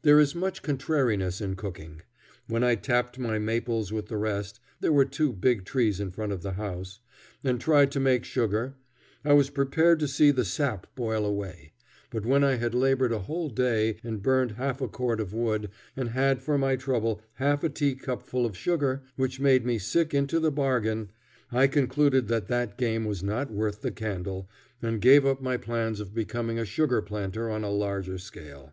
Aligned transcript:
There 0.00 0.18
is 0.18 0.34
much 0.34 0.62
contrariness 0.62 1.42
in 1.42 1.54
cooking. 1.54 2.00
When 2.46 2.64
I 2.64 2.74
tapped 2.74 3.18
my 3.18 3.38
maples 3.38 3.92
with 3.92 4.06
the 4.06 4.16
rest 4.16 4.60
there 4.80 4.94
were 4.94 5.04
two 5.04 5.30
big 5.30 5.66
trees 5.66 6.00
in 6.00 6.10
front 6.10 6.32
of 6.32 6.40
the 6.40 6.52
house 6.52 7.00
and 7.44 7.60
tried 7.60 7.92
to 7.92 8.00
make 8.00 8.24
sugar, 8.24 8.76
I 9.26 9.34
was 9.34 9.50
prepared 9.50 10.00
to 10.00 10.08
see 10.08 10.30
the 10.30 10.46
sap 10.46 10.86
boil 10.94 11.26
away; 11.26 11.74
but 12.08 12.24
when 12.24 12.42
I 12.44 12.54
had 12.54 12.74
labored 12.74 13.12
a 13.12 13.18
whole 13.18 13.50
day 13.50 13.98
and 14.02 14.22
burned 14.22 14.52
half 14.52 14.80
a 14.80 14.88
cord 14.88 15.20
of 15.20 15.34
wood, 15.34 15.68
and 15.94 16.08
had 16.12 16.40
for 16.40 16.56
my 16.56 16.74
trouble 16.76 17.20
half 17.34 17.62
a 17.62 17.68
tea 17.68 17.94
cupful 17.94 18.46
of 18.46 18.56
sugar, 18.56 19.02
which 19.16 19.38
made 19.38 19.66
me 19.66 19.78
sick 19.78 20.14
into 20.14 20.40
the 20.40 20.50
bargain, 20.50 21.10
I 21.52 21.66
concluded 21.66 22.28
that 22.28 22.48
that 22.48 22.78
game 22.78 23.04
was 23.04 23.22
not 23.22 23.50
worth 23.50 23.82
the 23.82 23.90
candle, 23.92 24.48
and 24.80 24.98
gave 24.98 25.26
up 25.26 25.42
my 25.42 25.58
plans 25.58 26.00
of 26.00 26.14
becoming 26.14 26.58
a 26.58 26.64
sugar 26.64 27.02
planter 27.02 27.50
on 27.50 27.64
a 27.64 27.70
larger 27.70 28.16
scale. 28.16 28.72